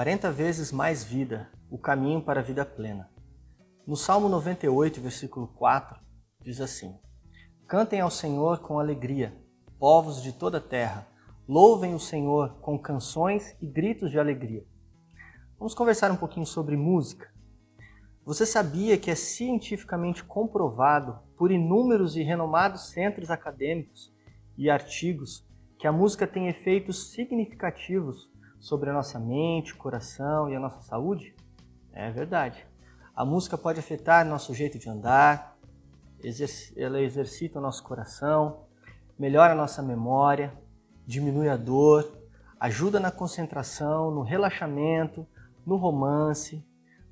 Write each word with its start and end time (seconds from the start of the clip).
40 0.00 0.32
vezes 0.32 0.72
mais 0.72 1.04
vida, 1.04 1.50
o 1.70 1.76
caminho 1.76 2.22
para 2.22 2.40
a 2.40 2.42
vida 2.42 2.64
plena. 2.64 3.10
No 3.86 3.94
Salmo 3.94 4.30
98, 4.30 4.98
versículo 4.98 5.46
4, 5.48 6.00
diz 6.40 6.58
assim: 6.58 6.98
Cantem 7.68 8.00
ao 8.00 8.10
Senhor 8.10 8.60
com 8.60 8.78
alegria, 8.78 9.36
povos 9.78 10.22
de 10.22 10.32
toda 10.32 10.56
a 10.56 10.60
terra, 10.62 11.06
louvem 11.46 11.94
o 11.94 12.00
Senhor 12.00 12.54
com 12.62 12.78
canções 12.78 13.54
e 13.60 13.66
gritos 13.66 14.10
de 14.10 14.18
alegria. 14.18 14.64
Vamos 15.58 15.74
conversar 15.74 16.10
um 16.10 16.16
pouquinho 16.16 16.46
sobre 16.46 16.78
música. 16.78 17.30
Você 18.24 18.46
sabia 18.46 18.96
que 18.96 19.10
é 19.10 19.14
cientificamente 19.14 20.24
comprovado 20.24 21.18
por 21.36 21.52
inúmeros 21.52 22.16
e 22.16 22.22
renomados 22.22 22.88
centros 22.88 23.30
acadêmicos 23.30 24.10
e 24.56 24.70
artigos 24.70 25.46
que 25.78 25.86
a 25.86 25.92
música 25.92 26.26
tem 26.26 26.48
efeitos 26.48 27.10
significativos 27.12 28.30
sobre 28.60 28.90
a 28.90 28.92
nossa 28.92 29.18
mente, 29.18 29.74
coração 29.74 30.48
e 30.48 30.54
a 30.54 30.60
nossa 30.60 30.82
saúde? 30.82 31.34
É 31.92 32.10
verdade. 32.10 32.64
A 33.16 33.24
música 33.24 33.58
pode 33.58 33.80
afetar 33.80 34.24
nosso 34.24 34.54
jeito 34.54 34.78
de 34.78 34.88
andar, 34.88 35.58
ela 36.76 37.00
exercita 37.00 37.58
o 37.58 37.62
nosso 37.62 37.82
coração, 37.82 38.66
melhora 39.18 39.54
a 39.54 39.56
nossa 39.56 39.82
memória, 39.82 40.52
diminui 41.06 41.48
a 41.48 41.56
dor, 41.56 42.20
ajuda 42.58 43.00
na 43.00 43.10
concentração, 43.10 44.10
no 44.10 44.22
relaxamento, 44.22 45.26
no 45.66 45.76
romance, 45.76 46.64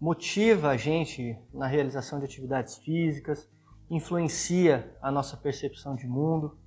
motiva 0.00 0.70
a 0.70 0.76
gente 0.76 1.38
na 1.54 1.66
realização 1.66 2.18
de 2.18 2.24
atividades 2.24 2.76
físicas, 2.78 3.48
influencia 3.88 4.96
a 5.00 5.10
nossa 5.10 5.36
percepção 5.36 5.94
de 5.94 6.06
mundo 6.06 6.58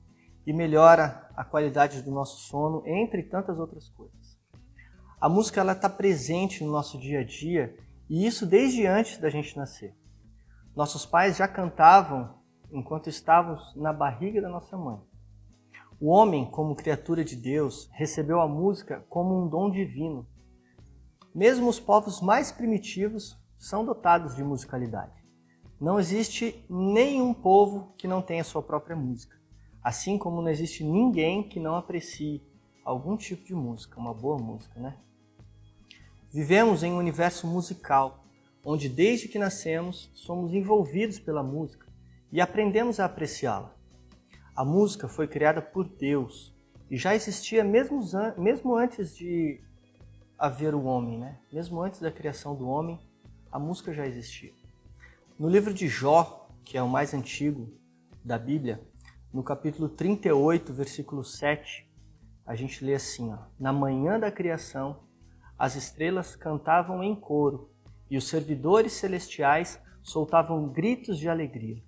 e 0.46 0.54
melhora 0.54 1.30
a 1.36 1.44
qualidade 1.44 2.02
do 2.02 2.12
nosso 2.12 2.48
sono, 2.48 2.82
entre 2.88 3.24
tantas 3.24 3.60
outras 3.60 3.90
coisas. 3.90 4.29
A 5.22 5.28
música 5.28 5.60
ela 5.60 5.74
está 5.74 5.90
presente 5.90 6.64
no 6.64 6.72
nosso 6.72 6.98
dia 6.98 7.20
a 7.20 7.24
dia 7.26 7.76
e 8.10 8.26
isso 8.26 8.46
desde 8.46 8.88
antes 8.88 9.18
da 9.18 9.30
gente 9.30 9.58
nascer. 9.58 9.94
Nossos 10.74 11.06
pais 11.06 11.36
já 11.36 11.46
cantavam 11.46 12.36
enquanto 12.72 13.10
estávamos 13.10 13.76
na 13.76 13.92
barriga 13.92 14.42
da 14.42 14.48
nossa 14.48 14.78
mãe. 14.78 14.98
O 16.00 16.08
homem, 16.08 16.50
como 16.50 16.74
criatura 16.74 17.26
de 17.26 17.36
Deus, 17.36 17.90
recebeu 17.92 18.40
a 18.40 18.48
música 18.48 19.06
como 19.10 19.38
um 19.38 19.50
dom 19.50 19.70
divino. 19.70 20.26
Mesmo 21.36 21.68
os 21.68 21.82
povos 21.82 22.22
mais 22.22 22.50
primitivos 22.50 23.38
são 23.58 23.84
dotados 23.84 24.38
de 24.38 24.44
musicalidade. 24.44 25.22
Não 25.82 26.00
existe 26.00 26.66
nenhum 26.70 27.34
povo 27.34 27.94
que 27.98 28.08
não 28.08 28.22
tenha 28.22 28.46
sua 28.46 28.64
própria 28.64 28.96
música, 28.96 29.38
assim 29.84 30.18
como 30.18 30.42
não 30.42 30.50
existe 30.50 30.82
ninguém 30.82 31.44
que 31.44 31.60
não 31.60 31.76
aprecie 31.76 32.42
algum 32.86 33.18
tipo 33.18 33.46
de 33.46 33.54
música, 33.54 34.00
uma 34.00 34.14
boa 34.14 34.38
música, 34.38 34.80
né? 34.80 34.98
Vivemos 36.32 36.84
em 36.84 36.94
um 36.94 36.98
universo 36.98 37.48
musical, 37.48 38.24
onde 38.64 38.88
desde 38.88 39.28
que 39.28 39.40
nascemos 39.40 40.12
somos 40.14 40.54
envolvidos 40.54 41.20
pela 41.20 41.42
música 41.42 41.88
e 42.32 42.40
aprendemos 42.40 43.00
a 43.00 43.06
apreciá-la. 43.06 43.76
A 44.56 44.64
música 44.64 45.08
foi 45.08 45.28
criada 45.28 45.60
por 45.60 45.90
Deus 45.90 46.54
e 46.88 46.98
já 46.98 47.16
existia 47.16 47.64
mesmo, 47.64 48.00
mesmo 48.38 48.76
antes 48.76 49.16
de 49.16 49.60
haver 50.38 50.76
o 50.76 50.84
homem, 50.84 51.18
né? 51.18 51.40
Mesmo 51.52 51.82
antes 51.82 52.00
da 52.00 52.12
criação 52.12 52.56
do 52.56 52.68
homem, 52.68 53.00
a 53.52 53.58
música 53.58 53.92
já 53.92 54.06
existia. 54.06 54.54
No 55.38 55.50
livro 55.50 55.74
de 55.74 55.88
Jó, 55.88 56.48
que 56.64 56.78
é 56.78 56.84
o 56.84 56.88
mais 56.88 57.12
antigo 57.12 57.74
da 58.24 58.38
Bíblia, 58.38 58.80
no 59.34 59.42
capítulo 59.42 59.90
38, 59.90 60.72
versículo 60.74 61.24
7, 61.24 61.90
a 62.46 62.56
gente 62.56 62.86
lê 62.86 62.94
assim: 62.94 63.34
ó, 63.34 63.38
Na 63.60 63.74
manhã 63.74 64.20
da 64.20 64.32
criação, 64.32 65.09
as 65.60 65.76
estrelas 65.76 66.38
cantavam 66.38 67.04
em 67.04 67.14
coro 67.14 67.70
e 68.10 68.16
os 68.16 68.30
servidores 68.30 68.94
celestiais 68.94 69.78
soltavam 70.02 70.70
gritos 70.70 71.20
de 71.20 71.28
alegria. 71.28 71.84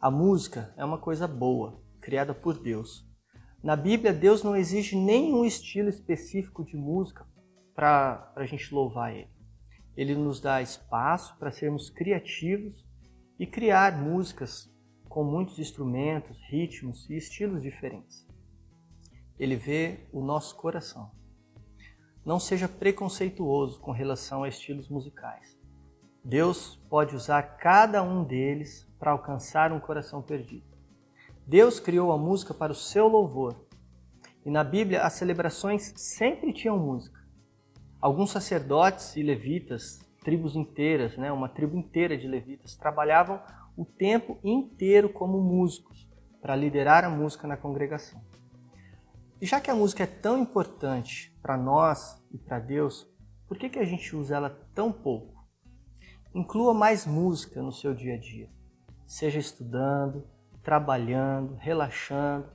A 0.00 0.10
música 0.10 0.72
é 0.78 0.84
uma 0.84 0.96
coisa 0.98 1.28
boa, 1.28 1.82
criada 2.00 2.34
por 2.34 2.58
Deus. 2.58 3.06
Na 3.62 3.76
Bíblia, 3.76 4.14
Deus 4.14 4.42
não 4.42 4.56
exige 4.56 4.96
nenhum 4.96 5.44
estilo 5.44 5.90
específico 5.90 6.64
de 6.64 6.76
música 6.76 7.26
para 7.74 8.32
a 8.34 8.46
gente 8.46 8.74
louvar 8.74 9.14
Ele. 9.14 9.28
Ele 9.94 10.14
nos 10.14 10.40
dá 10.40 10.62
espaço 10.62 11.38
para 11.38 11.50
sermos 11.50 11.90
criativos 11.90 12.82
e 13.38 13.46
criar 13.46 14.00
músicas 14.00 14.72
com 15.06 15.22
muitos 15.22 15.58
instrumentos, 15.58 16.38
ritmos 16.48 17.08
e 17.10 17.16
estilos 17.16 17.60
diferentes. 17.60 18.26
Ele 19.38 19.56
vê 19.56 20.08
o 20.12 20.22
nosso 20.22 20.56
coração. 20.56 21.10
Não 22.26 22.40
seja 22.40 22.66
preconceituoso 22.66 23.78
com 23.78 23.92
relação 23.92 24.42
a 24.42 24.48
estilos 24.48 24.88
musicais. 24.88 25.56
Deus 26.24 26.74
pode 26.90 27.14
usar 27.14 27.40
cada 27.56 28.02
um 28.02 28.24
deles 28.24 28.84
para 28.98 29.12
alcançar 29.12 29.70
um 29.72 29.78
coração 29.78 30.20
perdido. 30.20 30.66
Deus 31.46 31.78
criou 31.78 32.10
a 32.10 32.18
música 32.18 32.52
para 32.52 32.72
o 32.72 32.74
seu 32.74 33.06
louvor. 33.06 33.54
E 34.44 34.50
na 34.50 34.64
Bíblia, 34.64 35.02
as 35.02 35.12
celebrações 35.12 35.92
sempre 35.94 36.52
tinham 36.52 36.76
música. 36.76 37.24
Alguns 38.00 38.32
sacerdotes 38.32 39.14
e 39.14 39.22
levitas, 39.22 40.00
tribos 40.24 40.56
inteiras, 40.56 41.16
né, 41.16 41.30
uma 41.30 41.48
tribo 41.48 41.76
inteira 41.76 42.18
de 42.18 42.26
levitas, 42.26 42.74
trabalhavam 42.74 43.40
o 43.76 43.84
tempo 43.84 44.36
inteiro 44.42 45.10
como 45.10 45.40
músicos 45.40 46.08
para 46.42 46.56
liderar 46.56 47.04
a 47.04 47.08
música 47.08 47.46
na 47.46 47.56
congregação. 47.56 48.20
E 49.40 49.44
já 49.44 49.60
que 49.60 49.70
a 49.70 49.74
música 49.74 50.04
é 50.04 50.06
tão 50.06 50.38
importante 50.38 51.36
para 51.42 51.58
nós 51.58 52.22
e 52.32 52.38
para 52.38 52.58
Deus, 52.58 53.06
por 53.46 53.58
que, 53.58 53.68
que 53.68 53.78
a 53.78 53.84
gente 53.84 54.16
usa 54.16 54.36
ela 54.36 54.50
tão 54.74 54.90
pouco? 54.90 55.44
Inclua 56.34 56.72
mais 56.72 57.06
música 57.06 57.62
no 57.62 57.70
seu 57.70 57.94
dia 57.94 58.14
a 58.14 58.18
dia, 58.18 58.50
seja 59.06 59.38
estudando, 59.38 60.26
trabalhando, 60.62 61.54
relaxando, 61.54 62.50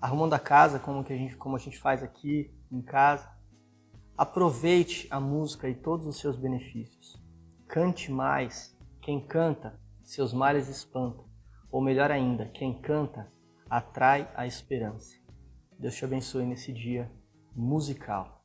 arrumando 0.00 0.34
a 0.34 0.38
casa 0.38 0.78
como, 0.78 1.02
que 1.02 1.12
a 1.12 1.16
gente, 1.16 1.36
como 1.36 1.56
a 1.56 1.58
gente 1.58 1.78
faz 1.78 2.02
aqui 2.02 2.54
em 2.70 2.82
casa. 2.82 3.28
Aproveite 4.16 5.08
a 5.10 5.18
música 5.18 5.68
e 5.68 5.74
todos 5.74 6.06
os 6.06 6.18
seus 6.18 6.36
benefícios. 6.36 7.22
Cante 7.66 8.12
mais. 8.12 8.76
Quem 9.00 9.26
canta, 9.26 9.80
seus 10.02 10.34
males 10.34 10.68
espanta. 10.68 11.24
Ou 11.70 11.82
melhor 11.82 12.10
ainda, 12.10 12.46
quem 12.46 12.80
canta 12.80 13.32
atrai 13.68 14.30
a 14.34 14.46
esperança. 14.46 15.16
Deus 15.78 15.94
te 15.94 16.04
abençoe 16.04 16.44
nesse 16.44 16.72
dia 16.72 17.08
musical. 17.54 18.37